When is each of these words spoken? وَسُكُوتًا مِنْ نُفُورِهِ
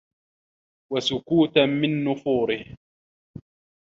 وَسُكُوتًا 0.93 1.65
مِنْ 1.65 2.03
نُفُورِهِ 2.03 2.77